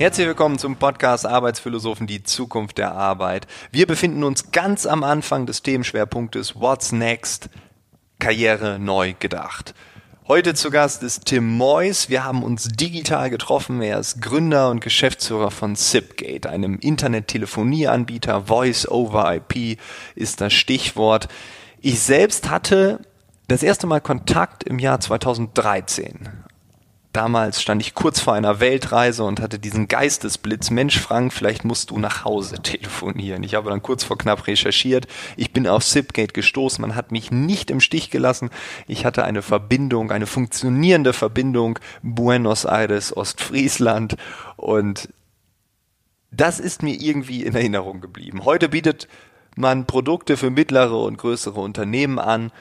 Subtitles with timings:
[0.00, 3.46] Herzlich willkommen zum Podcast Arbeitsphilosophen, die Zukunft der Arbeit.
[3.70, 7.50] Wir befinden uns ganz am Anfang des Themenschwerpunktes What's Next?
[8.18, 9.74] Karriere neu gedacht.
[10.26, 12.08] Heute zu Gast ist Tim Moyes.
[12.08, 13.82] Wir haben uns digital getroffen.
[13.82, 18.46] Er ist Gründer und Geschäftsführer von Zipgate, einem Internettelefonieanbieter.
[18.46, 19.78] Voice over IP
[20.14, 21.28] ist das Stichwort.
[21.82, 23.00] Ich selbst hatte
[23.48, 26.26] das erste Mal Kontakt im Jahr 2013
[27.12, 30.70] Damals stand ich kurz vor einer Weltreise und hatte diesen Geistesblitz.
[30.70, 33.42] Mensch, Frank, vielleicht musst du nach Hause telefonieren.
[33.42, 35.08] Ich habe dann kurz vor knapp recherchiert.
[35.36, 36.80] Ich bin auf Zipgate gestoßen.
[36.80, 38.50] Man hat mich nicht im Stich gelassen.
[38.86, 44.16] Ich hatte eine Verbindung, eine funktionierende Verbindung Buenos Aires, Ostfriesland.
[44.56, 45.08] Und
[46.30, 48.44] das ist mir irgendwie in Erinnerung geblieben.
[48.44, 49.08] Heute bietet
[49.56, 52.52] man Produkte für mittlere und größere Unternehmen an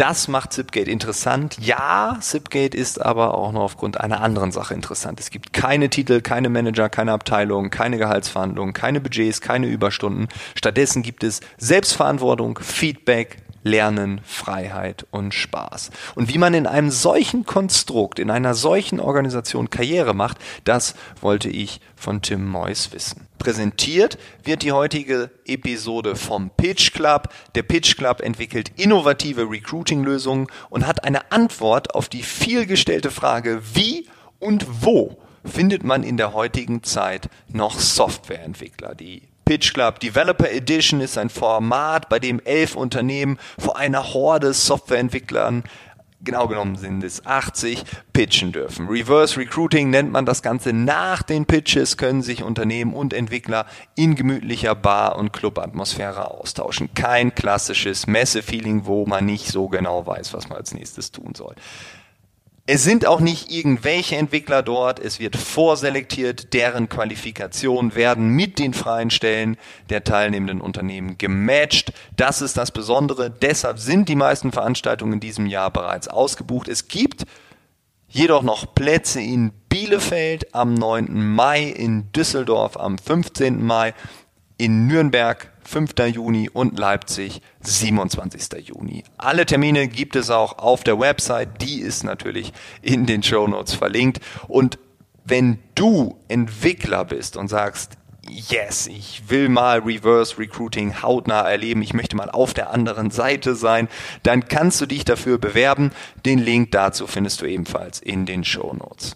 [0.00, 1.58] das macht Zipgate interessant.
[1.60, 5.20] Ja, Zipgate ist aber auch noch aufgrund einer anderen Sache interessant.
[5.20, 10.28] Es gibt keine Titel, keine Manager, keine Abteilung, keine Gehaltsverhandlungen, keine Budgets, keine Überstunden.
[10.54, 15.90] Stattdessen gibt es Selbstverantwortung, Feedback, Lernen, Freiheit und Spaß.
[16.14, 21.48] Und wie man in einem solchen Konstrukt, in einer solchen Organisation Karriere macht, das wollte
[21.48, 23.26] ich von Tim Moyes wissen.
[23.38, 27.32] Präsentiert wird die heutige Episode vom Pitch Club.
[27.54, 34.08] Der Pitch Club entwickelt innovative Recruiting-Lösungen und hat eine Antwort auf die vielgestellte Frage, wie
[34.38, 41.00] und wo findet man in der heutigen Zeit noch Softwareentwickler, die Pitch Club Developer Edition
[41.00, 45.64] ist ein Format, bei dem elf Unternehmen vor einer Horde Softwareentwicklern
[46.22, 48.86] genau genommen sind es 80, pitchen dürfen.
[48.86, 50.72] Reverse Recruiting nennt man das Ganze.
[50.72, 56.94] Nach den Pitches können sich Unternehmen und Entwickler in gemütlicher Bar- und Clubatmosphäre austauschen.
[56.94, 61.56] Kein klassisches Messe-Feeling, wo man nicht so genau weiß, was man als nächstes tun soll.
[62.66, 68.74] Es sind auch nicht irgendwelche Entwickler dort, es wird vorselektiert, deren Qualifikationen werden mit den
[68.74, 69.56] freien Stellen
[69.88, 71.92] der teilnehmenden Unternehmen gematcht.
[72.16, 73.30] Das ist das Besondere.
[73.30, 76.68] Deshalb sind die meisten Veranstaltungen in diesem Jahr bereits ausgebucht.
[76.68, 77.24] Es gibt
[78.08, 81.34] jedoch noch Plätze in Bielefeld am 9.
[81.34, 83.64] Mai, in Düsseldorf am 15.
[83.64, 83.94] Mai,
[84.58, 85.92] in Nürnberg 5.
[86.12, 88.66] Juni und Leipzig 27.
[88.66, 89.04] Juni.
[89.16, 93.74] Alle Termine gibt es auch auf der Website, die ist natürlich in den Show Notes
[93.74, 94.80] verlinkt und
[95.24, 97.98] wenn du Entwickler bist und sagst,
[98.28, 103.54] yes, ich will mal Reverse Recruiting hautnah erleben, ich möchte mal auf der anderen Seite
[103.54, 103.88] sein,
[104.24, 105.92] dann kannst du dich dafür bewerben.
[106.26, 109.14] Den Link dazu findest du ebenfalls in den Show Notes.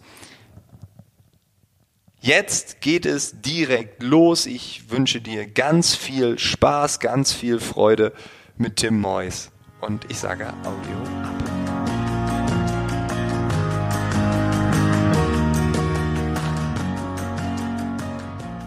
[2.25, 4.47] Jetzt geht es direkt los.
[4.47, 8.15] Ich wünsche dir ganz viel Spaß, ganz viel Freude
[8.57, 9.51] mit Tim Moyes.
[9.83, 11.35] Und ich sage Audio ab.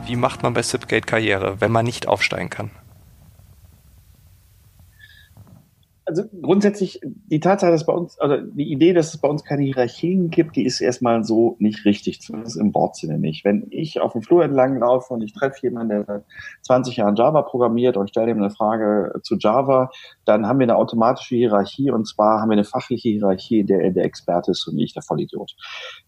[0.05, 2.69] Wie macht man bei Zipgate Karriere, wenn man nicht aufsteigen kann?
[6.07, 9.63] Also grundsätzlich die Tatsache, dass bei uns, oder die Idee, dass es bei uns keine
[9.63, 13.43] Hierarchien gibt, die ist erstmal so nicht richtig, zumindest im Wortsinne nicht.
[13.43, 16.23] Wenn ich auf dem Flur entlang laufe und ich treffe jemanden, der seit
[16.61, 19.91] 20 Jahren Java programmiert und ich stelle ihm eine Frage zu Java,
[20.23, 23.81] dann haben wir eine automatische Hierarchie und zwar haben wir eine fachliche Hierarchie, in der
[23.81, 25.55] er der Experte ist und nicht der Vollidiot.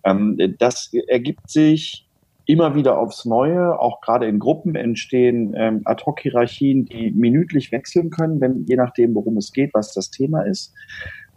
[0.05, 2.08] Ähm, das ergibt sich
[2.49, 8.41] immer wieder aufs Neue, auch gerade in Gruppen entstehen ähm, Ad-Hoc-Hierarchien, die minütlich wechseln können,
[8.41, 10.73] wenn je nachdem, worum es geht, was das Thema ist.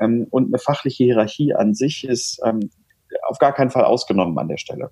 [0.00, 2.70] Ähm, und eine fachliche Hierarchie an sich ist ähm,
[3.28, 4.90] auf gar keinen Fall ausgenommen an der Stelle.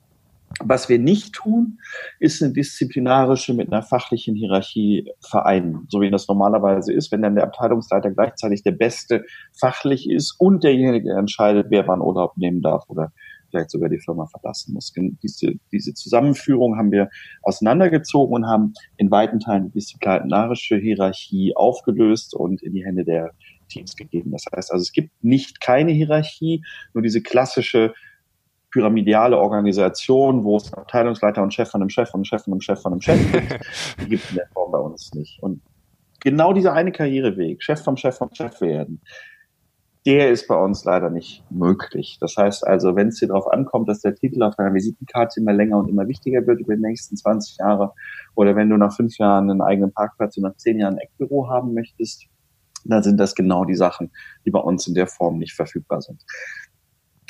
[0.63, 1.79] Was wir nicht tun,
[2.19, 7.37] ist eine disziplinarische mit einer fachlichen Hierarchie vereinen, so wie das normalerweise ist, wenn dann
[7.37, 9.25] der Abteilungsleiter gleichzeitig der Beste
[9.59, 13.11] fachlich ist und derjenige, der entscheidet, wer wann Urlaub nehmen darf oder
[13.51, 14.93] vielleicht sogar die Firma verlassen muss.
[15.23, 17.09] Diese, diese Zusammenführung haben wir
[17.43, 23.33] auseinandergezogen und haben in weiten Teilen die disziplinarische Hierarchie aufgelöst und in die Hände der
[23.69, 24.33] Teams gegeben.
[24.33, 26.63] Das heißt also, es gibt nicht keine Hierarchie,
[26.95, 27.95] nur diese klassische
[28.71, 32.81] pyramidiale Organisation, wo es Abteilungsleiter und Chef von einem Chef einem Chef von einem Chef
[32.81, 33.61] von einem Chef gibt,
[34.01, 35.43] die gibt es in der Form bei uns nicht.
[35.43, 35.61] Und
[36.21, 39.01] genau dieser eine Karriereweg, Chef vom Chef vom Chef werden,
[40.07, 42.17] der ist bei uns leider nicht möglich.
[42.21, 45.53] Das heißt also, wenn es dir darauf ankommt, dass der Titel auf deiner Visitenkarte immer
[45.53, 47.93] länger und immer wichtiger wird über die nächsten 20 Jahre,
[48.35, 51.49] oder wenn du nach fünf Jahren einen eigenen Parkplatz und nach zehn Jahren ein Eckbüro
[51.49, 52.27] haben möchtest,
[52.85, 54.11] dann sind das genau die Sachen,
[54.47, 56.25] die bei uns in der Form nicht verfügbar sind.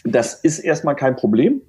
[0.05, 1.61] Das ist erstmal kein Problem,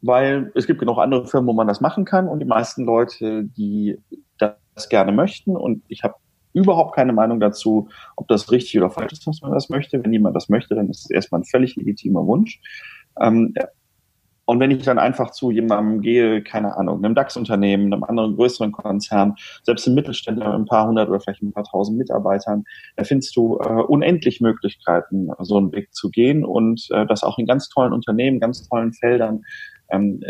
[0.00, 3.44] weil es gibt genug andere Firmen, wo man das machen kann und die meisten Leute,
[3.44, 3.98] die
[4.38, 6.14] das gerne möchten und ich habe
[6.52, 10.02] überhaupt keine Meinung dazu, ob das richtig oder falsch ist, dass man das möchte.
[10.02, 12.60] Wenn jemand das möchte, dann ist es erstmal ein völlig legitimer Wunsch.
[13.20, 13.54] Ähm,
[14.44, 18.72] Und wenn ich dann einfach zu jemandem gehe, keine Ahnung, einem DAX-Unternehmen, einem anderen größeren
[18.72, 22.64] Konzern, selbst im Mittelständler mit ein paar hundert oder vielleicht ein paar tausend Mitarbeitern,
[22.96, 27.38] da findest du äh, unendlich Möglichkeiten, so einen Weg zu gehen und äh, das auch
[27.38, 29.42] in ganz tollen Unternehmen, ganz tollen Feldern
[29.90, 30.20] ähm,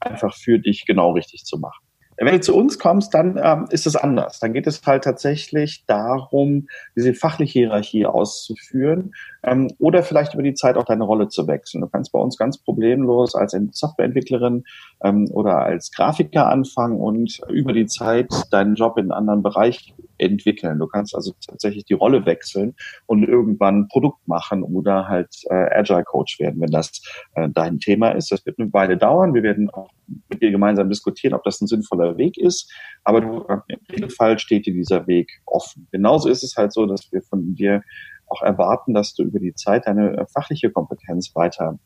[0.00, 1.84] einfach für dich genau richtig zu machen.
[2.22, 4.40] Wenn du zu uns kommst, dann ähm, ist es anders.
[4.40, 10.52] Dann geht es halt tatsächlich darum, diese fachliche Hierarchie auszuführen ähm, oder vielleicht über die
[10.52, 11.80] Zeit auch deine Rolle zu wechseln.
[11.80, 14.64] Du kannst bei uns ganz problemlos als Softwareentwicklerin
[15.02, 19.94] ähm, oder als Grafiker anfangen und über die Zeit deinen Job in einen anderen Bereich
[20.20, 20.78] entwickeln.
[20.78, 22.74] Du kannst also tatsächlich die Rolle wechseln
[23.06, 27.02] und irgendwann Produkt machen oder halt äh, Agile Coach werden, wenn das
[27.34, 28.30] äh, dein Thema ist.
[28.30, 29.34] Das wird eine Weile dauern.
[29.34, 29.90] Wir werden auch
[30.28, 32.70] mit dir gemeinsam diskutieren, ob das ein sinnvoller Weg ist.
[33.04, 35.88] Aber du, äh, im Regelfall steht dir dieser Weg offen.
[35.90, 37.82] Genauso ist es halt so, dass wir von dir
[38.26, 41.78] auch erwarten, dass du über die Zeit deine äh, fachliche Kompetenz weiter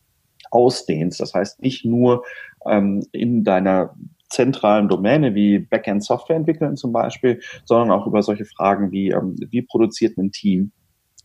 [0.51, 1.21] ausdehnst.
[1.21, 2.25] Das heißt, nicht nur
[2.67, 3.95] ähm, in deiner
[4.29, 9.37] zentralen Domäne wie Backend Software entwickeln zum Beispiel, sondern auch über solche Fragen wie, ähm,
[9.51, 10.73] wie produziert ein Team?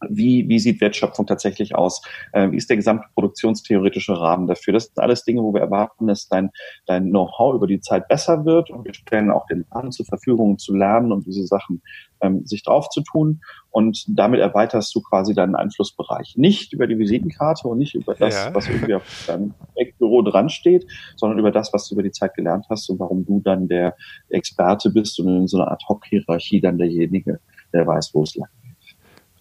[0.08, 2.02] Wie, wie sieht Wertschöpfung tatsächlich aus?
[2.32, 4.74] Äh, wie ist der gesamte produktionstheoretische Rahmen dafür?
[4.74, 6.52] Das sind alles Dinge, wo wir erwarten, dass dein,
[6.86, 10.58] dein Know-how über die Zeit besser wird und wir stellen auch den Rahmen zur Verfügung
[10.58, 11.82] zu lernen und diese Sachen
[12.22, 13.42] ähm, sich drauf zu tun.
[13.72, 16.36] Und damit erweiterst du quasi deinen Einflussbereich.
[16.38, 18.54] Nicht über die Visitenkarte und nicht über das, ja.
[18.54, 20.86] was irgendwie auf deinem Eckbüro dran steht,
[21.16, 23.96] sondern über das, was du über die Zeit gelernt hast und warum du dann der
[24.30, 27.40] Experte bist und in so einer Ad-Hoc-Hierarchie dann derjenige,
[27.74, 28.50] der weiß, wo es lang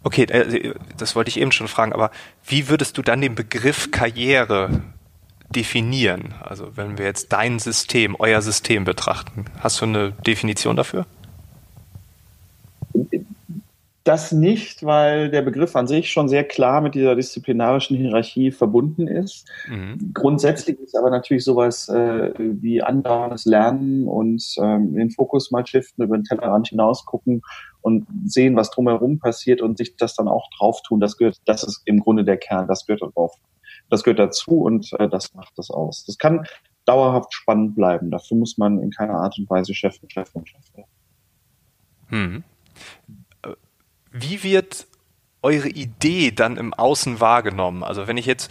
[0.02, 2.10] Okay, äh, das wollte ich eben schon fragen, aber
[2.46, 4.82] wie würdest du dann den Begriff Karriere
[5.50, 6.34] definieren?
[6.40, 11.06] Also wenn wir jetzt dein System, euer System betrachten, hast du eine Definition dafür?
[14.08, 19.06] Das nicht, weil der Begriff an sich schon sehr klar mit dieser disziplinarischen Hierarchie verbunden
[19.06, 19.46] ist.
[19.68, 20.12] Mhm.
[20.14, 26.04] Grundsätzlich ist aber natürlich sowas äh, wie andauerndes Lernen und ähm, den Fokus mal shiften,
[26.04, 27.42] über den Tellerrand hinaus gucken
[27.82, 31.00] und sehen, was drumherum passiert und sich das dann auch drauf tun.
[31.00, 33.34] Das gehört, das ist im Grunde der Kern, das gehört darauf.
[33.90, 36.06] Das gehört dazu und äh, das macht das aus.
[36.06, 36.46] Das kann
[36.86, 38.10] dauerhaft spannend bleiben.
[38.10, 40.90] Dafür muss man in keiner Art und Weise Chef und Chef und Chef werden.
[42.06, 42.44] Hm.
[44.20, 44.86] Wie wird
[45.42, 47.82] eure Idee dann im Außen wahrgenommen?
[47.82, 48.50] Also wenn ich jetzt,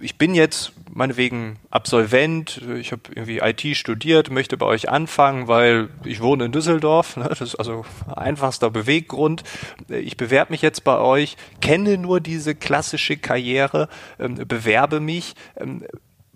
[0.00, 5.88] ich bin jetzt meinetwegen Absolvent, ich habe irgendwie IT studiert, möchte bei euch anfangen, weil
[6.04, 7.26] ich wohne in Düsseldorf, ne?
[7.28, 9.42] das ist also einfachster Beweggrund.
[9.88, 15.34] Ich bewerbe mich jetzt bei euch, kenne nur diese klassische Karriere, ähm, bewerbe mich.
[15.56, 15.84] Ähm,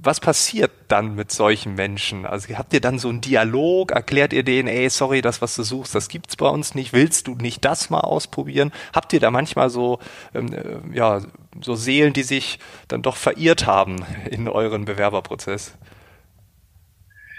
[0.06, 2.24] was passiert dann mit solchen Menschen?
[2.24, 3.90] Also habt ihr dann so einen Dialog?
[3.90, 6.92] Erklärt ihr denen, ey, sorry, das, was du suchst, das gibt's bei uns nicht.
[6.92, 8.72] Willst du nicht das mal ausprobieren?
[8.94, 9.98] Habt ihr da manchmal so,
[10.34, 11.20] ähm, äh, ja,
[11.60, 12.58] so Seelen, die sich
[12.88, 13.96] dann doch verirrt haben
[14.30, 15.74] in euren Bewerberprozess?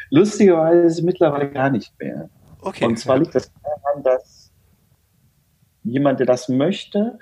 [0.10, 2.30] Lustigerweise mittlerweile gar nicht mehr.
[2.62, 2.86] Okay.
[2.86, 4.52] Und zwar liegt das daran, dass
[5.84, 7.18] jemand, der das möchte,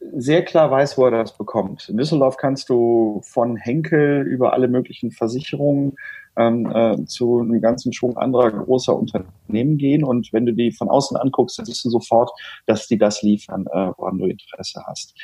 [0.00, 1.88] sehr klar weiß, wo er das bekommt.
[1.88, 5.96] In Düsseldorf kannst du von Henkel über alle möglichen Versicherungen
[6.36, 10.04] ähm, äh, zu einem ganzen Schwung anderer großer Unternehmen gehen.
[10.04, 12.30] Und wenn du die von außen anguckst, dann siehst du sofort,
[12.66, 15.14] dass die das liefern, äh, woran du Interesse hast.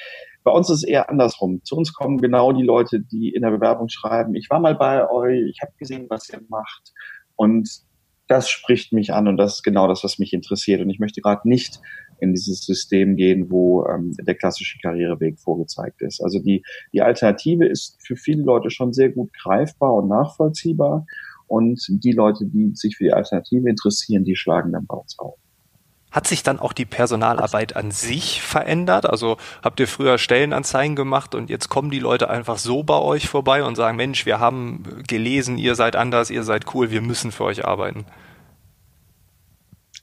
[0.42, 1.62] Bei uns ist es eher andersrum.
[1.64, 5.08] Zu uns kommen genau die Leute, die in der Bewerbung schreiben, ich war mal bei
[5.08, 6.92] euch, ich habe gesehen, was ihr macht.
[7.36, 7.68] Und
[8.26, 10.80] das spricht mich an und das ist genau das, was mich interessiert.
[10.80, 11.80] Und ich möchte gerade nicht
[12.20, 16.22] in dieses System gehen, wo ähm, der klassische Karriereweg vorgezeigt ist.
[16.22, 21.06] Also die, die Alternative ist für viele Leute schon sehr gut greifbar und nachvollziehbar.
[21.46, 25.36] Und die Leute, die sich für die Alternative interessieren, die schlagen dann bei uns auf.
[26.14, 29.04] Hat sich dann auch die Personalarbeit an sich verändert?
[29.04, 33.28] Also habt ihr früher Stellenanzeigen gemacht und jetzt kommen die Leute einfach so bei euch
[33.28, 37.32] vorbei und sagen, Mensch, wir haben gelesen, ihr seid anders, ihr seid cool, wir müssen
[37.32, 38.04] für euch arbeiten?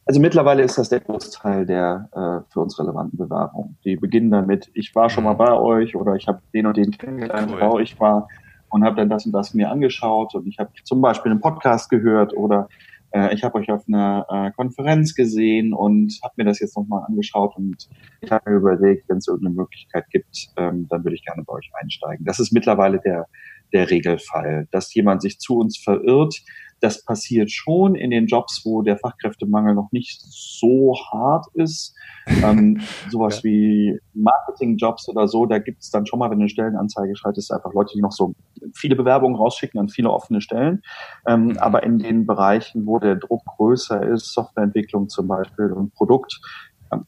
[0.06, 3.78] Also mittlerweile ist das der Großteil der äh, für uns relevanten Bewerbungen.
[3.86, 6.92] Die beginnen damit, ich war schon mal bei euch oder ich habe den und den
[6.92, 7.60] kennengelernt, cool.
[7.60, 8.28] bei euch war
[8.70, 11.90] und habe dann das und das mir angeschaut und ich habe zum Beispiel einen Podcast
[11.90, 12.68] gehört oder
[13.12, 17.04] äh, ich habe euch auf einer äh, Konferenz gesehen und habe mir das jetzt nochmal
[17.08, 17.90] angeschaut und
[18.22, 21.54] ich habe mir überlegt, wenn es irgendeine Möglichkeit gibt, ähm, dann würde ich gerne bei
[21.54, 22.26] euch einsteigen.
[22.26, 23.28] Das ist mittlerweile der,
[23.74, 26.42] der Regelfall, dass jemand sich zu uns verirrt.
[26.80, 31.96] Das passiert schon in den Jobs, wo der Fachkräftemangel noch nicht so hart ist.
[32.44, 33.44] Ähm, sowas ja.
[33.44, 37.54] wie Marketingjobs oder so, da gibt es dann schon mal, wenn du eine Stellenanzeige schaltest,
[37.54, 38.34] einfach Leute, die noch so
[38.74, 40.82] viele Bewerbungen rausschicken an viele offene Stellen.
[41.28, 41.58] Ähm, mhm.
[41.58, 46.42] Aber in den Bereichen, wo der Druck größer ist, Softwareentwicklung zum Beispiel und Produkt,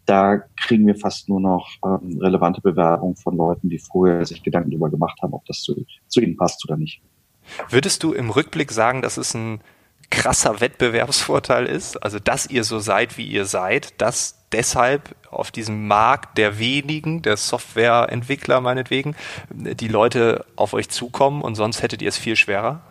[0.06, 4.72] da kriegen wir fast nur noch ähm, relevante Bewerbungen von Leuten, die vorher sich Gedanken
[4.72, 7.02] darüber gemacht haben, ob das zu, zu ihnen passt oder nicht.
[7.70, 9.62] Würdest du im Rückblick sagen, dass es ein
[10.10, 12.02] krasser Wettbewerbsvorteil ist?
[12.02, 17.22] Also, dass ihr so seid, wie ihr seid, dass deshalb auf diesem Markt der wenigen,
[17.22, 19.16] der Softwareentwickler meinetwegen,
[19.52, 22.82] die Leute auf euch zukommen und sonst hättet ihr es viel schwerer?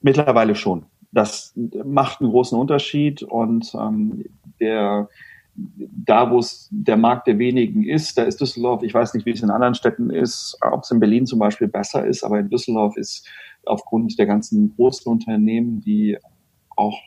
[0.00, 0.86] Mittlerweile schon.
[1.16, 4.26] Das macht einen großen Unterschied und ähm,
[4.60, 5.08] der
[5.56, 9.30] da, wo es der Markt der wenigen ist, da ist Düsseldorf, ich weiß nicht, wie
[9.30, 12.50] es in anderen Städten ist, ob es in Berlin zum Beispiel besser ist, aber in
[12.50, 13.26] Düsseldorf ist
[13.64, 16.18] aufgrund der ganzen großen Unternehmen, die
[16.76, 17.00] auch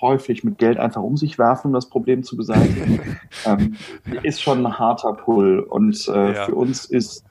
[0.00, 3.76] häufig mit Geld einfach um sich werfen, um das Problem zu beseitigen, ähm,
[4.22, 5.60] ist schon ein harter Pull.
[5.60, 6.44] Und äh, ja.
[6.46, 7.26] für uns ist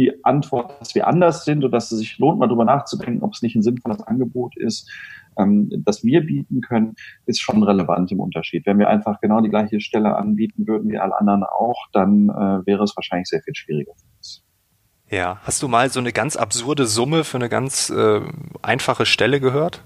[0.00, 3.34] die Antwort, dass wir anders sind und dass es sich lohnt, mal drüber nachzudenken, ob
[3.34, 4.90] es nicht ein sinnvolles Angebot ist,
[5.38, 6.94] ähm, das wir bieten können,
[7.26, 8.64] ist schon relevant im Unterschied.
[8.66, 12.66] Wenn wir einfach genau die gleiche Stelle anbieten würden wie alle anderen auch, dann äh,
[12.66, 14.42] wäre es wahrscheinlich sehr viel schwieriger für uns.
[15.10, 18.20] Ja, hast du mal so eine ganz absurde Summe für eine ganz äh,
[18.62, 19.84] einfache Stelle gehört?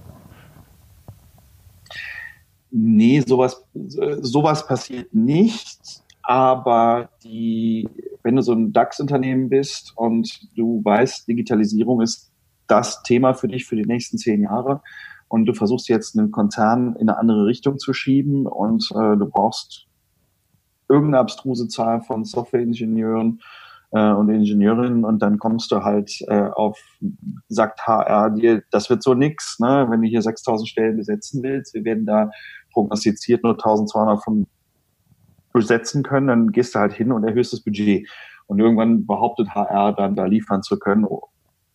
[2.71, 5.79] Nee, sowas, sowas passiert nicht.
[6.23, 7.89] Aber die,
[8.25, 12.33] wenn du so ein DAX-Unternehmen bist und du weißt, Digitalisierung ist
[12.67, 14.81] das Thema für dich für die nächsten zehn Jahre
[15.29, 19.27] und du versuchst jetzt einen Konzern in eine andere Richtung zu schieben und äh, du
[19.27, 19.87] brauchst
[20.89, 23.41] irgendeine abstruse Zahl von Softwareingenieuren
[23.93, 26.79] äh, und Ingenieurinnen und dann kommst du halt äh, auf,
[27.49, 29.87] sagt HR dir, das wird so nix, ne?
[29.91, 32.31] wenn du hier 6000 Stellen besetzen willst, wir werden da
[32.73, 34.47] prognostiziert nur 1200 von
[35.55, 38.07] besetzen können, dann gehst du halt hin und erhöhst das Budget.
[38.47, 41.07] Und irgendwann behauptet HR dann, da liefern zu können.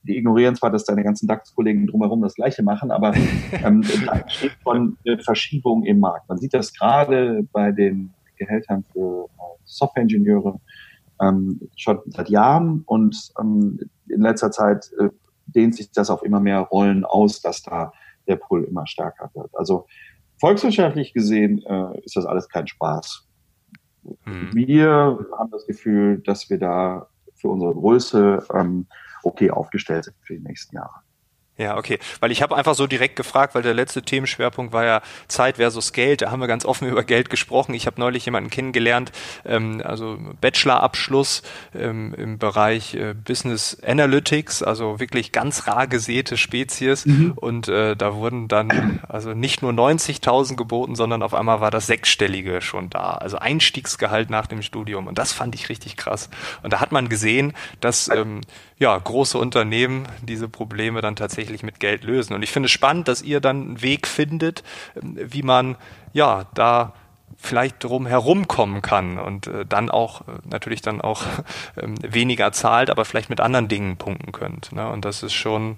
[0.03, 3.15] Die ignorieren zwar, dass deine ganzen DAX-Kollegen drumherum das Gleiche machen, aber
[3.63, 6.29] ähm, da entsteht von eine Verschiebung im Markt.
[6.29, 10.59] Man sieht das gerade bei den Gehältern für äh, Software-Ingenieure,
[11.21, 15.09] ähm, schon seit Jahren und ähm, in letzter Zeit äh,
[15.47, 17.91] dehnt sich das auf immer mehr Rollen aus, dass da
[18.27, 19.49] der Pull immer stärker wird.
[19.53, 19.87] Also
[20.39, 23.28] volkswirtschaftlich gesehen äh, ist das alles kein Spaß.
[24.25, 24.49] Mhm.
[24.53, 28.87] Wir haben das Gefühl, dass wir da für unsere Größe ähm,
[29.23, 31.01] okay aufgestellt sind für die nächsten Jahre.
[31.59, 31.99] Ja, okay.
[32.21, 35.91] Weil ich habe einfach so direkt gefragt, weil der letzte Themenschwerpunkt war ja Zeit versus
[35.91, 36.21] Geld.
[36.21, 37.73] Da haben wir ganz offen über Geld gesprochen.
[37.73, 39.11] Ich habe neulich jemanden kennengelernt,
[39.45, 41.43] ähm, also Bachelorabschluss
[41.75, 47.05] ähm, im Bereich äh, Business Analytics, also wirklich ganz rar gesäte Spezies.
[47.05, 47.33] Mhm.
[47.35, 51.87] Und äh, da wurden dann also nicht nur 90.000 geboten, sondern auf einmal war das
[51.87, 53.15] sechsstellige schon da.
[53.15, 55.07] Also Einstiegsgehalt nach dem Studium.
[55.07, 56.29] Und das fand ich richtig krass.
[56.63, 57.51] Und da hat man gesehen,
[57.81, 58.39] dass ähm,
[58.77, 62.33] ja große Unternehmen diese Probleme dann tatsächlich tatsächlich mit Geld lösen.
[62.33, 64.63] Und ich finde es spannend, dass ihr dann einen Weg findet,
[65.01, 65.75] ähm, wie man
[66.13, 66.93] ja da
[67.37, 71.23] vielleicht drum herumkommen kann und äh, dann auch äh, natürlich dann auch
[71.81, 74.71] ähm, weniger zahlt, aber vielleicht mit anderen Dingen punkten könnt.
[74.73, 74.87] Ne?
[74.87, 75.77] Und das ist schon,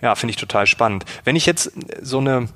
[0.00, 1.04] ja, finde ich total spannend.
[1.24, 2.48] Wenn ich jetzt so eine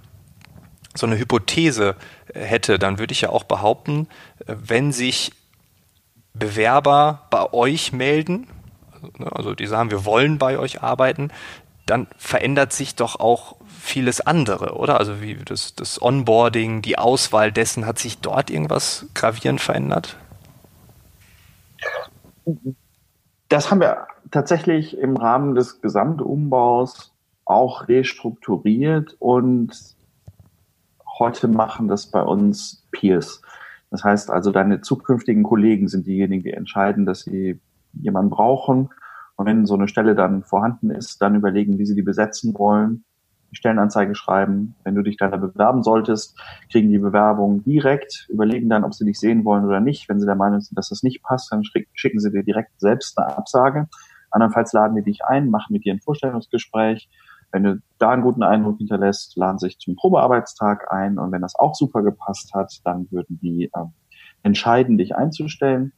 [0.94, 1.94] so eine Hypothese
[2.34, 4.08] äh, hätte, dann würde ich ja auch behaupten,
[4.46, 5.32] äh, wenn sich
[6.34, 8.48] Bewerber bei euch melden,
[9.02, 11.30] also, also die sagen, wir wollen bei euch arbeiten,
[11.88, 14.98] dann verändert sich doch auch vieles andere, oder?
[14.98, 20.16] Also wie das, das Onboarding, die Auswahl dessen, hat sich dort irgendwas gravierend verändert?
[23.48, 27.14] Das haben wir tatsächlich im Rahmen des Gesamtumbaus
[27.44, 29.72] auch restrukturiert und
[31.18, 33.40] heute machen das bei uns Peers.
[33.90, 37.58] Das heißt also, deine zukünftigen Kollegen sind diejenigen, die entscheiden, dass sie
[37.94, 38.90] jemanden brauchen
[39.38, 43.04] und wenn so eine Stelle dann vorhanden ist, dann überlegen, wie sie die besetzen wollen,
[43.52, 44.74] die Stellenanzeige schreiben.
[44.82, 46.36] Wenn du dich da bewerben solltest,
[46.72, 50.08] kriegen die Bewerbung direkt, überlegen dann, ob sie dich sehen wollen oder nicht.
[50.08, 53.16] Wenn sie der Meinung sind, dass das nicht passt, dann schicken sie dir direkt selbst
[53.16, 53.86] eine Absage.
[54.32, 57.08] Andernfalls laden die dich ein, machen mit dir ein Vorstellungsgespräch.
[57.52, 61.16] Wenn du da einen guten Eindruck hinterlässt, laden sich zum Probearbeitstag ein.
[61.16, 63.84] Und wenn das auch super gepasst hat, dann würden die äh,
[64.42, 65.92] entscheiden, dich einzustellen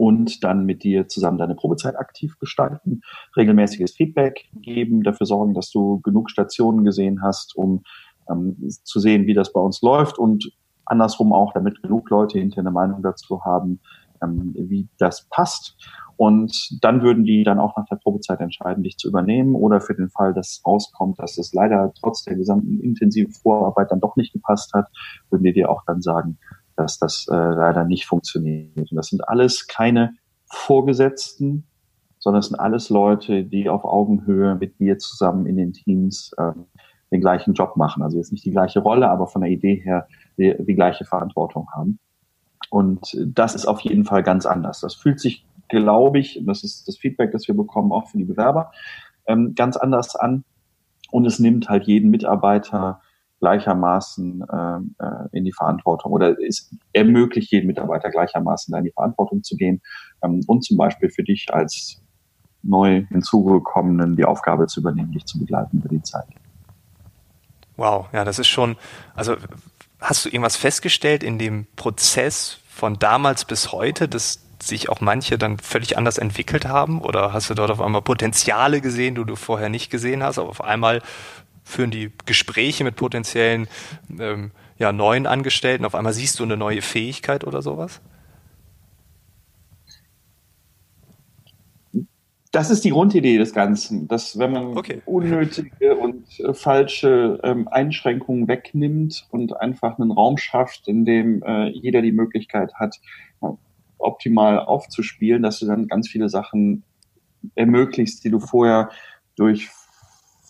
[0.00, 3.02] und dann mit dir zusammen deine Probezeit aktiv gestalten,
[3.36, 7.82] regelmäßiges Feedback geben, dafür sorgen, dass du genug Stationen gesehen hast, um
[8.30, 10.52] ähm, zu sehen, wie das bei uns läuft und
[10.86, 13.80] andersrum auch, damit genug Leute hinter eine Meinung dazu haben,
[14.22, 15.76] ähm, wie das passt.
[16.16, 19.94] Und dann würden die dann auch nach der Probezeit entscheiden, dich zu übernehmen oder für
[19.94, 24.32] den Fall, dass rauskommt, dass es leider trotz der gesamten intensiven Vorarbeit dann doch nicht
[24.32, 24.88] gepasst hat,
[25.28, 26.38] würden die dir auch dann sagen,
[26.80, 28.90] dass das äh, leider nicht funktioniert.
[28.90, 30.14] Und das sind alles keine
[30.46, 31.66] Vorgesetzten,
[32.18, 36.52] sondern es sind alles Leute, die auf Augenhöhe mit dir zusammen in den Teams äh,
[37.12, 38.02] den gleichen Job machen.
[38.02, 40.06] Also jetzt nicht die gleiche Rolle, aber von der Idee her
[40.36, 41.98] die, die gleiche Verantwortung haben.
[42.68, 44.80] Und das ist auf jeden Fall ganz anders.
[44.80, 48.18] Das fühlt sich glaube ich, und das ist das Feedback, das wir bekommen, auch für
[48.18, 48.72] die Bewerber,
[49.26, 50.44] ähm, ganz anders an.
[51.10, 53.00] Und es nimmt halt jeden Mitarbeiter
[53.40, 59.42] gleichermaßen ähm, äh, in die Verantwortung oder es ermöglicht jeden Mitarbeiter gleichermaßen in die Verantwortung
[59.42, 59.80] zu gehen
[60.22, 62.00] ähm, und zum Beispiel für dich als
[62.62, 66.26] neu hinzugekommenen die Aufgabe zu übernehmen, dich zu begleiten über die Zeit.
[67.76, 68.76] Wow, ja, das ist schon,
[69.14, 69.36] also
[70.00, 75.38] hast du irgendwas festgestellt in dem Prozess von damals bis heute, dass sich auch manche
[75.38, 77.00] dann völlig anders entwickelt haben?
[77.00, 80.38] Oder hast du dort auf einmal Potenziale gesehen, die du vorher nicht gesehen hast?
[80.38, 81.00] Aber auf einmal
[81.70, 83.68] führen die Gespräche mit potenziellen
[84.18, 88.00] ähm, ja, neuen Angestellten, auf einmal siehst du eine neue Fähigkeit oder sowas?
[92.52, 95.02] Das ist die Grundidee des Ganzen, dass wenn man okay.
[95.04, 101.68] unnötige und äh, falsche ähm, Einschränkungen wegnimmt und einfach einen Raum schafft, in dem äh,
[101.68, 102.96] jeder die Möglichkeit hat,
[103.98, 106.82] optimal aufzuspielen, dass du dann ganz viele Sachen
[107.54, 108.90] ermöglichst, die du vorher
[109.36, 109.68] durch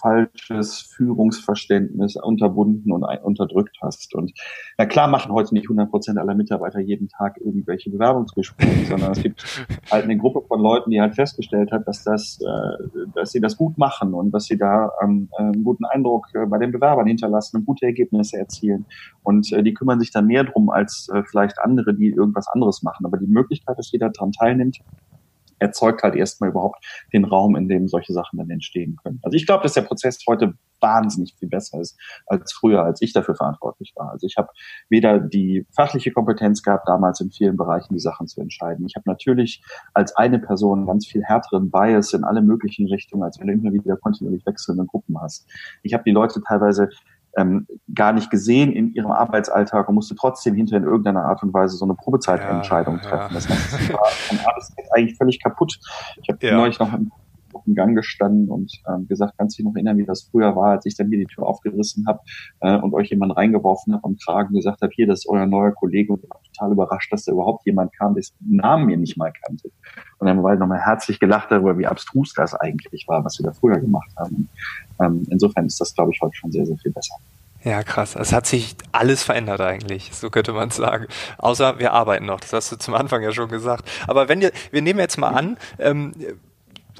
[0.00, 4.14] falsches Führungsverständnis unterbunden und unterdrückt hast.
[4.14, 4.32] Und
[4.78, 9.22] na klar machen heute nicht 100 Prozent aller Mitarbeiter jeden Tag irgendwelche Bewerbungsgespräche, sondern es
[9.22, 13.40] gibt halt eine Gruppe von Leuten, die halt festgestellt hat, dass das, äh, dass sie
[13.40, 17.06] das gut machen und dass sie da ähm, einen guten Eindruck äh, bei den Bewerbern
[17.06, 18.86] hinterlassen und gute Ergebnisse erzielen.
[19.22, 22.82] Und äh, die kümmern sich dann mehr drum als äh, vielleicht andere, die irgendwas anderes
[22.82, 23.06] machen.
[23.06, 24.78] Aber die Möglichkeit, dass jeder daran teilnimmt,
[25.60, 29.20] erzeugt halt erstmal überhaupt den Raum, in dem solche Sachen dann entstehen können.
[29.22, 33.12] Also ich glaube, dass der Prozess heute wahnsinnig viel besser ist als früher, als ich
[33.12, 34.10] dafür verantwortlich war.
[34.10, 34.48] Also ich habe
[34.88, 38.86] weder die fachliche Kompetenz gehabt, damals in vielen Bereichen die Sachen zu entscheiden.
[38.86, 39.62] Ich habe natürlich
[39.94, 43.72] als eine Person ganz viel härteren Bias in alle möglichen Richtungen, als wenn du immer
[43.72, 45.46] wieder kontinuierlich wechselnde Gruppen hast.
[45.82, 46.88] Ich habe die Leute teilweise
[47.36, 51.54] ähm, gar nicht gesehen in ihrem Arbeitsalltag und musste trotzdem hinterher in irgendeiner Art und
[51.54, 53.34] Weise so eine Probezeitentscheidung ja, treffen.
[53.34, 53.34] Ja.
[53.34, 54.08] Das heißt, war
[54.96, 55.78] eigentlich völlig kaputt.
[56.22, 56.56] Ich habe ja.
[56.56, 57.00] neulich noch auf
[57.70, 60.72] dem Gang gestanden und ähm, gesagt, kannst du dich noch erinnern, wie das früher war,
[60.72, 62.20] als ich dann hier die Tür aufgerissen habe
[62.60, 65.72] äh, und euch jemand reingeworfen habe am Kragen gesagt habe, hier, das ist euer neuer
[65.72, 68.96] Kollege und ich war total überrascht, dass da überhaupt jemand kam, der den Namen mir
[68.96, 69.70] nicht mal kannte.
[70.18, 73.46] Und dann war ich nochmal herzlich gelacht darüber, wie abstrus das eigentlich war, was wir
[73.46, 74.48] da früher gemacht haben.
[75.00, 77.16] Ähm, insofern ist das, glaube ich, heute schon sehr, sehr viel besser.
[77.62, 78.16] Ja, krass.
[78.16, 81.06] Es hat sich alles verändert eigentlich, so könnte man sagen.
[81.36, 83.88] Außer wir arbeiten noch, das hast du zum Anfang ja schon gesagt.
[84.06, 86.12] Aber wenn wir, wir nehmen jetzt mal an, ähm,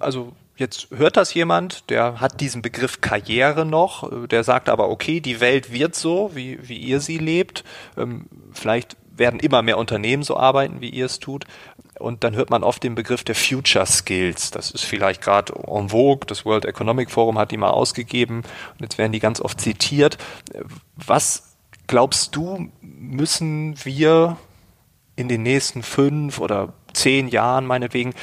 [0.00, 5.20] also jetzt hört das jemand, der hat diesen Begriff Karriere noch, der sagt aber, okay,
[5.20, 7.64] die Welt wird so, wie, wie ihr sie lebt.
[7.96, 11.46] Ähm, vielleicht werden immer mehr Unternehmen so arbeiten, wie ihr es tut.
[11.98, 14.50] Und dann hört man oft den Begriff der Future Skills.
[14.50, 16.26] Das ist vielleicht gerade en vogue.
[16.26, 18.38] Das World Economic Forum hat die mal ausgegeben.
[18.38, 20.16] Und jetzt werden die ganz oft zitiert.
[20.96, 24.38] Was glaubst du, müssen wir
[25.16, 28.14] in den nächsten fünf oder zehn Jahren meinetwegen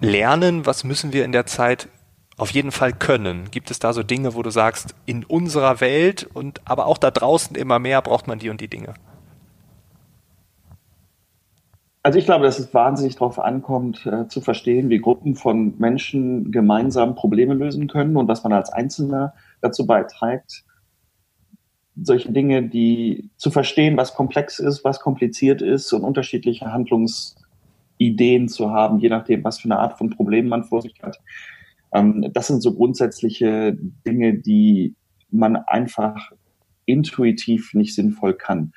[0.00, 0.66] lernen?
[0.66, 1.88] Was müssen wir in der Zeit
[2.36, 3.50] auf jeden Fall können?
[3.50, 7.10] Gibt es da so Dinge, wo du sagst, in unserer Welt und aber auch da
[7.10, 8.94] draußen immer mehr braucht man die und die Dinge?
[12.02, 16.52] Also ich glaube, dass es wahnsinnig darauf ankommt, äh, zu verstehen, wie Gruppen von Menschen
[16.52, 20.62] gemeinsam Probleme lösen können und was man als Einzelner dazu beiträgt,
[22.00, 26.72] solche Dinge, die zu verstehen, was komplex ist, was kompliziert ist und unterschiedliche
[27.98, 31.18] Handlungsideen zu haben, je nachdem, was für eine Art von Problem man vor sich hat.
[31.92, 34.94] Ähm, das sind so grundsätzliche Dinge, die
[35.30, 36.32] man einfach
[36.84, 38.72] intuitiv nicht sinnvoll kann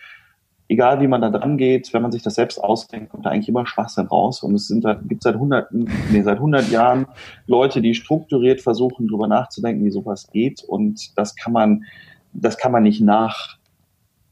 [0.69, 3.49] egal wie man da dran geht, wenn man sich das selbst ausdenkt, kommt da eigentlich
[3.49, 4.43] immer Schwachsinn raus.
[4.43, 7.07] Und es sind, gibt seit hunderten, nee, seit hundert Jahren
[7.47, 10.63] Leute, die strukturiert versuchen, drüber nachzudenken, wie sowas geht.
[10.63, 11.85] Und das kann man,
[12.33, 13.01] das kann man nicht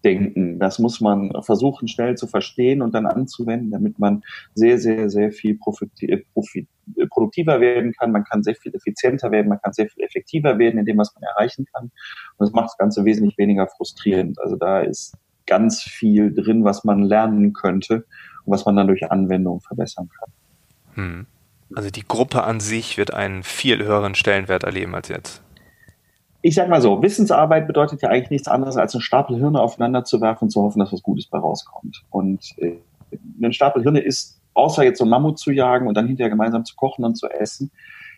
[0.08, 0.60] nachdenken.
[0.60, 5.32] Das muss man versuchen, schnell zu verstehen und dann anzuwenden, damit man sehr, sehr, sehr
[5.32, 8.12] viel produktiver werden kann.
[8.12, 11.14] Man kann sehr viel effizienter werden, man kann sehr viel effektiver werden in dem, was
[11.16, 11.92] man erreichen kann.
[12.38, 14.40] Und das macht das Ganze wesentlich weniger frustrierend.
[14.40, 15.16] Also da ist
[15.46, 18.06] ganz viel drin, was man lernen könnte
[18.46, 20.32] und was man dann durch Anwendung verbessern kann.
[20.96, 21.26] Hm.
[21.76, 25.42] Also die Gruppe an sich wird einen viel höheren Stellenwert erleben als jetzt.
[26.48, 30.06] Ich sag mal so, Wissensarbeit bedeutet ja eigentlich nichts anderes, als einen Stapel Hirne aufeinander
[30.06, 32.06] zu werfen und zu hoffen, dass was Gutes bei rauskommt.
[32.10, 32.78] Und äh,
[33.44, 36.64] ein Stapel Hirne ist, außer jetzt so einen Mammut zu jagen und dann hinterher gemeinsam
[36.64, 37.70] zu kochen und zu essen,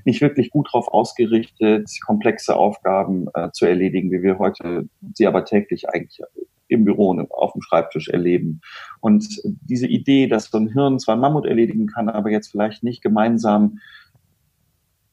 [0.05, 5.43] nicht wirklich gut darauf ausgerichtet, komplexe Aufgaben äh, zu erledigen, wie wir heute sie aber
[5.43, 6.21] täglich eigentlich
[6.67, 8.61] im Büro auf dem Schreibtisch erleben.
[8.99, 13.01] Und diese Idee, dass so ein Hirn zwar Mammut erledigen kann, aber jetzt vielleicht nicht
[13.01, 13.79] gemeinsam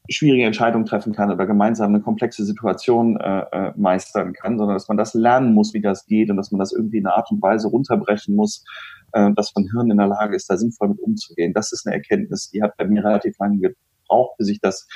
[0.09, 4.89] schwierige Entscheidungen treffen kann oder gemeinsam eine komplexe Situation äh, äh, meistern kann, sondern dass
[4.89, 7.31] man das lernen muss, wie das geht und dass man das irgendwie in einer Art
[7.31, 8.65] und Weise runterbrechen muss,
[9.13, 11.53] äh, dass ein Hirn in der Lage ist, da sinnvoll mit umzugehen.
[11.53, 14.87] Das ist eine Erkenntnis, die hat bei mir relativ lange gebraucht, bis ich das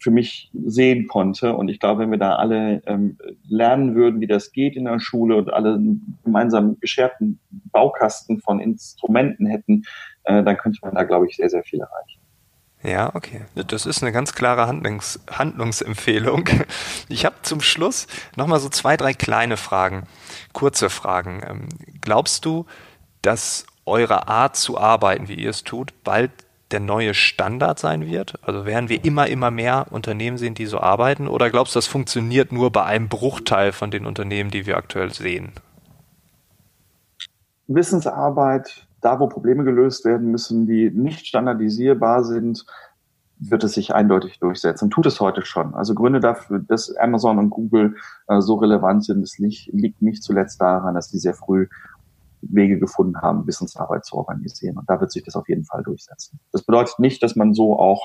[0.00, 1.56] für mich sehen konnte.
[1.56, 5.00] Und ich glaube, wenn wir da alle ähm, lernen würden, wie das geht in der
[5.00, 5.80] Schule und alle
[6.24, 7.40] gemeinsam gescherten
[7.72, 9.82] Baukasten von Instrumenten hätten,
[10.24, 12.17] äh, dann könnte man da, glaube ich, sehr, sehr viel erreichen.
[12.88, 13.42] Ja, okay.
[13.54, 16.48] Das ist eine ganz klare Handlungs Handlungsempfehlung.
[17.10, 20.06] Ich habe zum Schluss nochmal so zwei, drei kleine Fragen,
[20.52, 21.42] kurze Fragen.
[21.46, 21.68] Ähm,
[22.00, 22.66] glaubst du,
[23.22, 26.30] dass eure Art zu arbeiten, wie ihr es tut, bald
[26.70, 28.34] der neue Standard sein wird?
[28.42, 31.28] Also werden wir immer, immer mehr Unternehmen sehen, die so arbeiten?
[31.28, 35.12] Oder glaubst du, das funktioniert nur bei einem Bruchteil von den Unternehmen, die wir aktuell
[35.12, 35.52] sehen?
[37.66, 42.66] Wissensarbeit da, wo Probleme gelöst werden müssen, die nicht standardisierbar sind,
[43.40, 44.90] wird es sich eindeutig durchsetzen.
[44.90, 45.74] Tut es heute schon.
[45.74, 47.94] Also Gründe dafür, dass Amazon und Google
[48.26, 51.68] äh, so relevant sind, es nicht, liegt nicht zuletzt daran, dass die sehr früh
[52.40, 54.78] Wege gefunden haben, Wissensarbeit zu organisieren.
[54.78, 56.40] Und da wird sich das auf jeden Fall durchsetzen.
[56.52, 58.00] Das bedeutet nicht, dass man so auch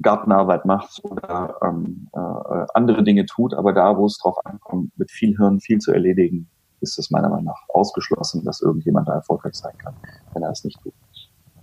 [0.00, 5.10] Gartenarbeit macht oder ähm, äh, andere Dinge tut, aber da, wo es drauf ankommt, mit
[5.10, 6.48] viel Hirn viel zu erledigen,
[6.80, 9.94] ist es meiner Meinung nach ausgeschlossen, dass irgendjemand da erfolgreich sein kann,
[10.32, 10.94] wenn er es nicht tut.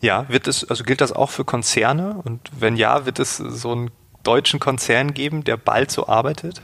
[0.01, 2.21] Ja, wird es, also gilt das auch für Konzerne?
[2.23, 3.91] Und wenn ja, wird es so einen
[4.23, 6.61] deutschen Konzern geben, der bald so arbeitet?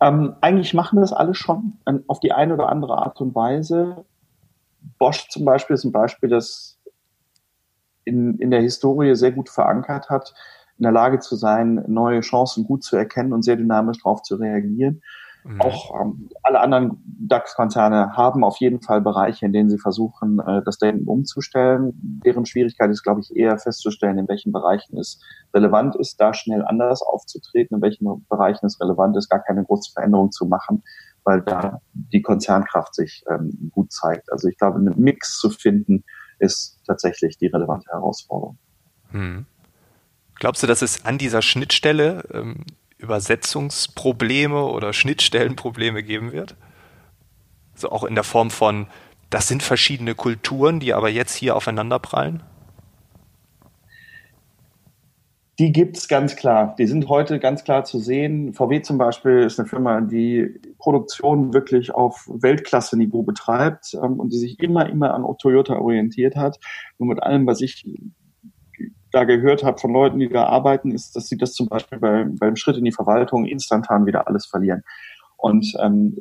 [0.00, 4.04] Ähm, eigentlich machen das alle schon ähm, auf die eine oder andere Art und Weise.
[4.98, 6.78] Bosch zum Beispiel ist ein Beispiel, das
[8.04, 10.34] in, in der Historie sehr gut verankert hat,
[10.78, 14.36] in der Lage zu sein, neue Chancen gut zu erkennen und sehr dynamisch darauf zu
[14.36, 15.02] reagieren.
[15.44, 15.60] Mhm.
[15.60, 20.62] Auch ähm, alle anderen DAX-Konzerne haben auf jeden Fall Bereiche, in denen sie versuchen, äh,
[20.64, 21.92] das Denken umzustellen.
[22.24, 25.20] Deren Schwierigkeit ist, glaube ich, eher festzustellen, in welchen Bereichen es
[25.52, 29.92] relevant ist, da schnell anders aufzutreten, in welchen Bereichen es relevant ist, gar keine große
[29.92, 30.84] Veränderung zu machen,
[31.24, 34.30] weil da die Konzernkraft sich ähm, gut zeigt.
[34.30, 36.04] Also ich glaube, einen Mix zu finden,
[36.38, 38.58] ist tatsächlich die relevante Herausforderung.
[39.10, 39.46] Hm.
[40.36, 42.64] Glaubst du, dass es an dieser Schnittstelle ähm,
[43.02, 46.56] Übersetzungsprobleme oder Schnittstellenprobleme geben wird.
[47.74, 48.86] So auch in der Form von,
[49.30, 52.42] das sind verschiedene Kulturen, die aber jetzt hier aufeinanderprallen?
[55.58, 56.74] Die gibt es ganz klar.
[56.78, 58.52] Die sind heute ganz klar zu sehen.
[58.54, 64.38] VW zum Beispiel ist eine Firma, die Produktion wirklich auf Weltklasse-Niveau betreibt ähm, und die
[64.38, 66.58] sich immer, immer an Toyota orientiert hat.
[66.98, 67.84] Und mit allem, was ich
[69.12, 72.24] da gehört habe von Leuten, die da arbeiten, ist, dass sie das zum Beispiel bei,
[72.24, 74.82] beim Schritt in die Verwaltung instantan wieder alles verlieren.
[75.36, 76.16] Und ähm,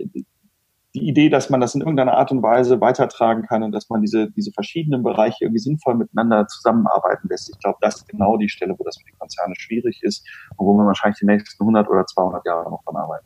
[0.94, 4.02] die Idee, dass man das in irgendeiner Art und Weise weitertragen kann und dass man
[4.02, 8.50] diese, diese verschiedenen Bereiche irgendwie sinnvoll miteinander zusammenarbeiten lässt, ich glaube, das ist genau die
[8.50, 10.28] Stelle, wo das für die Konzerne schwierig ist
[10.58, 13.26] und wo man wahrscheinlich die nächsten 100 oder 200 Jahre noch dran arbeiten.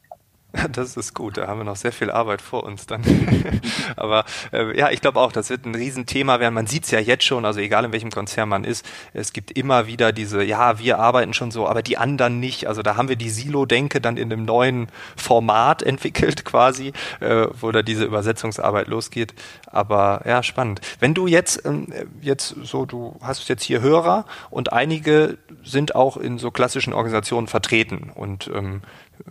[0.72, 3.04] Das ist gut, da haben wir noch sehr viel Arbeit vor uns dann.
[3.96, 6.54] Aber äh, ja, ich glaube auch, das wird ein Riesenthema werden.
[6.54, 9.52] Man sieht es ja jetzt schon, also egal in welchem Konzern man ist, es gibt
[9.52, 12.68] immer wieder diese, ja, wir arbeiten schon so, aber die anderen nicht.
[12.68, 17.72] Also da haben wir die Silo-Denke dann in einem neuen Format entwickelt quasi, äh, wo
[17.72, 19.34] da diese Übersetzungsarbeit losgeht.
[19.68, 20.82] Aber ja, spannend.
[21.00, 21.88] Wenn du jetzt, ähm,
[22.22, 27.48] jetzt so, du hast jetzt hier Hörer und einige sind auch in so klassischen Organisationen
[27.48, 28.82] vertreten und ähm,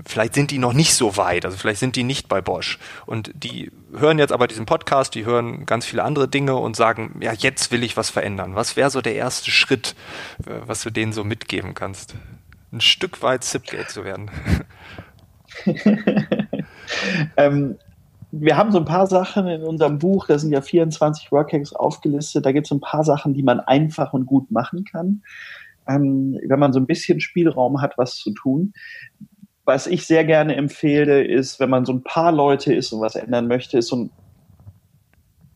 [0.04, 2.78] vielleicht sind die noch nicht so weit, also vielleicht sind die nicht bei Bosch.
[3.06, 7.18] Und die hören jetzt aber diesen Podcast, die hören ganz viele andere Dinge und sagen,
[7.20, 8.54] ja, jetzt will ich was verändern.
[8.54, 9.94] Was wäre so der erste Schritt,
[10.46, 12.14] äh, was du denen so mitgeben kannst?
[12.72, 14.30] Ein Stück weit Zipgate zu werden.
[17.36, 17.76] ähm,
[18.32, 22.44] wir haben so ein paar Sachen in unserem Buch, da sind ja 24 Workhacks aufgelistet,
[22.44, 25.22] da gibt es ein paar Sachen, die man einfach und gut machen kann.
[25.86, 28.72] Ähm, wenn man so ein bisschen Spielraum hat, was zu tun
[29.64, 33.14] was ich sehr gerne empfehle, ist, wenn man so ein paar Leute ist und was
[33.14, 34.10] ändern möchte, ist so ein,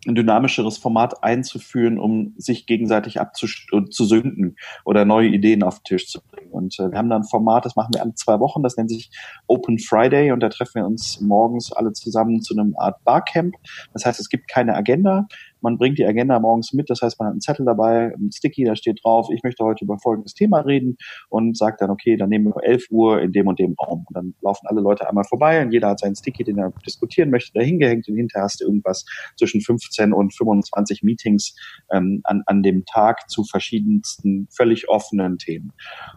[0.06, 6.20] ein dynamischeres Format einzuführen, um sich gegenseitig abzusünden oder neue Ideen auf den Tisch zu
[6.22, 6.50] bringen.
[6.52, 8.90] Und äh, wir haben da ein Format, das machen wir alle zwei Wochen, das nennt
[8.90, 9.10] sich
[9.46, 13.56] Open Friday und da treffen wir uns morgens alle zusammen zu einem Art Barcamp.
[13.92, 15.26] Das heißt, es gibt keine Agenda.
[15.60, 18.64] Man bringt die Agenda morgens mit, das heißt, man hat einen Zettel dabei, ein Sticky,
[18.64, 20.96] da steht drauf, ich möchte heute über folgendes Thema reden
[21.28, 24.04] und sagt dann, okay, dann nehmen wir 11 Uhr in dem und dem Raum.
[24.08, 27.30] Und dann laufen alle Leute einmal vorbei und jeder hat seinen Sticky, den er diskutieren
[27.30, 29.04] möchte, da hingehängt und hinterher hast du irgendwas
[29.36, 31.54] zwischen 15 und 25 Meetings
[31.90, 35.72] ähm, an, an dem Tag zu verschiedensten, völlig offenen Themen.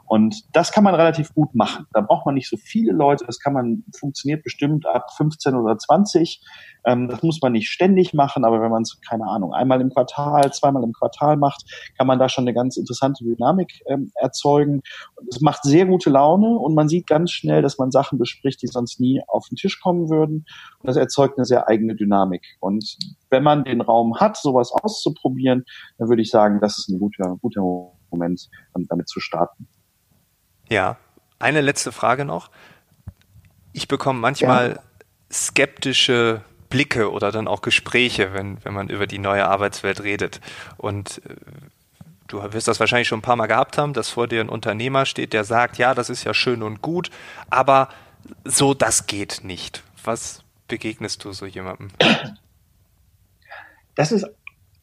[0.06, 1.86] Und das kann man relativ gut machen.
[1.94, 5.78] Da braucht man nicht so viele Leute, das kann man, funktioniert bestimmt ab 15 oder
[5.78, 6.42] 20.
[6.86, 10.52] Ähm, das muss man nicht ständig machen, aber wenn man, keine Ahnung, einmal im Quartal,
[10.54, 11.64] zweimal im Quartal macht,
[11.98, 14.82] kann man da schon eine ganz interessante Dynamik ähm, erzeugen.
[15.30, 18.68] Es macht sehr gute Laune und man sieht ganz schnell, dass man Sachen bespricht, die
[18.68, 20.46] sonst nie auf den Tisch kommen würden.
[20.80, 22.46] Und das erzeugt eine sehr eigene Dynamik.
[22.60, 22.98] Und
[23.30, 25.66] wenn man den Raum hat, sowas auszuprobieren,
[25.98, 27.62] dann würde ich sagen, das ist ein guter, guter
[28.12, 29.68] Moment, damit zu starten.
[30.70, 30.98] Ja,
[31.40, 32.50] eine letzte Frage noch.
[33.74, 34.82] Ich bekomme manchmal ja.
[35.32, 36.42] skeptische
[36.72, 40.42] Blicke oder dann auch Gespräche, wenn, wenn man über die neue Arbeitswelt redet.
[40.78, 41.36] Und äh,
[42.28, 45.06] du wirst das wahrscheinlich schon ein paar Mal gehabt haben, dass vor dir ein Unternehmer
[45.06, 47.12] steht, der sagt, ja, das ist ja schön und gut,
[47.52, 47.90] aber
[48.44, 49.84] so, das geht nicht.
[50.04, 51.90] Was begegnest du so jemandem?
[53.94, 54.26] Das ist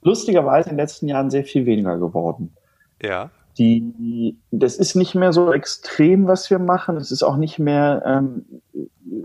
[0.03, 2.55] lustigerweise in den letzten Jahren sehr viel weniger geworden.
[3.03, 3.31] Ja.
[3.59, 6.97] Die, das ist nicht mehr so extrem, was wir machen.
[6.97, 8.45] Es ist auch nicht mehr ähm,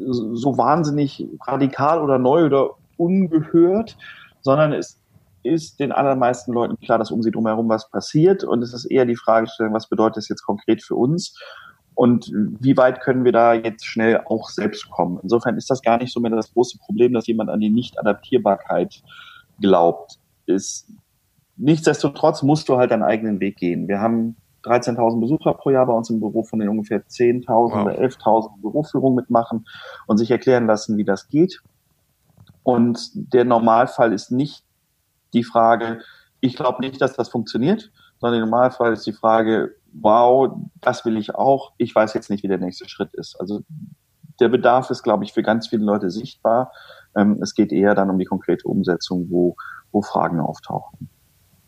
[0.07, 3.95] so wahnsinnig radikal oder neu oder ungehört,
[4.41, 4.99] sondern es
[5.43, 8.43] ist den allermeisten Leuten klar, dass um sie drumherum was passiert.
[8.43, 11.37] Und es ist eher die Fragestellung, was bedeutet das jetzt konkret für uns?
[11.95, 15.19] Und wie weit können wir da jetzt schnell auch selbst kommen?
[15.21, 19.03] Insofern ist das gar nicht so mehr das große Problem, dass jemand an die Nicht-Adaptierbarkeit
[19.61, 20.17] glaubt.
[20.45, 20.89] Ist,
[21.57, 23.87] nichtsdestotrotz musst du halt deinen eigenen Weg gehen.
[23.87, 27.73] Wir haben 13.000 Besucher pro Jahr bei uns im Büro, von denen ungefähr 10.000 wow.
[27.73, 29.65] oder 11.000 Büroführung mitmachen
[30.07, 31.61] und sich erklären lassen, wie das geht.
[32.63, 34.63] Und der Normalfall ist nicht
[35.33, 35.99] die Frage,
[36.39, 41.17] ich glaube nicht, dass das funktioniert, sondern der Normalfall ist die Frage, wow, das will
[41.17, 43.39] ich auch, ich weiß jetzt nicht, wie der nächste Schritt ist.
[43.39, 43.63] Also
[44.39, 46.71] der Bedarf ist, glaube ich, für ganz viele Leute sichtbar.
[47.15, 49.55] Ähm, es geht eher dann um die konkrete Umsetzung, wo,
[49.91, 51.09] wo Fragen auftauchen.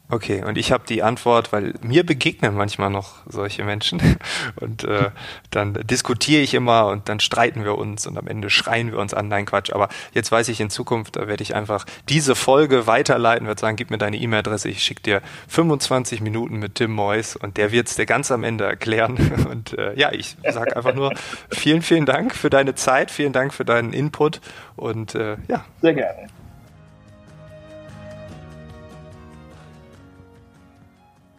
[0.07, 3.99] Okay, und ich habe die Antwort, weil mir begegnen manchmal noch solche Menschen.
[4.55, 5.09] Und äh,
[5.49, 9.13] dann diskutiere ich immer und dann streiten wir uns und am Ende schreien wir uns
[9.13, 12.87] an, nein Quatsch, aber jetzt weiß ich in Zukunft, da werde ich einfach diese Folge
[12.87, 17.35] weiterleiten, werde sagen, gib mir deine E-Mail-Adresse, ich schicke dir 25 Minuten mit Tim Moyes
[17.35, 19.15] und der wird es dir ganz am Ende erklären.
[19.49, 21.13] Und äh, ja, ich sage einfach nur
[21.49, 24.41] vielen, vielen Dank für deine Zeit, vielen Dank für deinen Input
[24.75, 25.65] und äh, ja.
[25.81, 26.27] Sehr gerne.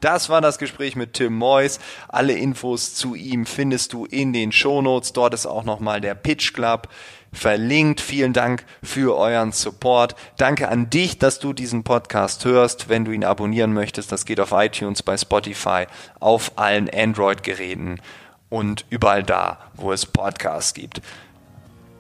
[0.07, 1.81] Das war das Gespräch mit Tim Moyes.
[2.07, 5.13] Alle Infos zu ihm findest du in den Shownotes.
[5.13, 6.87] Dort ist auch nochmal der Pitch Club
[7.33, 8.01] verlinkt.
[8.01, 10.15] Vielen Dank für euren Support.
[10.37, 12.89] Danke an dich, dass du diesen Podcast hörst.
[12.89, 15.87] Wenn du ihn abonnieren möchtest, das geht auf iTunes, bei Spotify,
[16.21, 18.01] auf allen Android-Geräten
[18.49, 21.03] und überall da, wo es Podcasts gibt.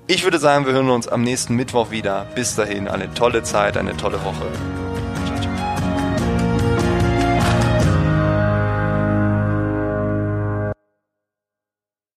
[0.07, 2.29] Ich würde sagen, wir hören uns am nächsten Mittwoch wieder.
[2.37, 4.47] Bis dahin eine tolle Zeit, eine tolle Woche.